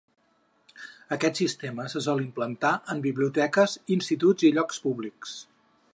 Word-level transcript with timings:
Aquest 1.15 1.41
sistema 1.41 1.85
se 1.93 2.01
sol 2.07 2.23
implantar 2.25 2.73
en 2.95 3.03
biblioteques, 3.05 3.77
instituts 3.97 4.51
i 4.51 4.55
llocs 4.57 4.85
públics. 4.87 5.41